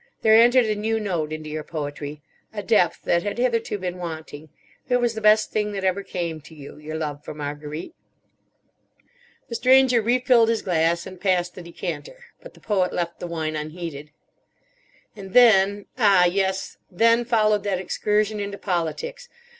[0.23, 4.49] There entered a new note into your poetry, a depth that had hitherto been wanting.
[4.89, 7.93] It was the best thing that ever came to you, your love for Marguerite."
[9.47, 12.17] The Stranger refilled his glass, and passed the decanter.
[12.41, 14.09] But the Poet left the wine unheeded.
[15.15, 19.29] "And then, ah, yes, then followed that excursion into politics.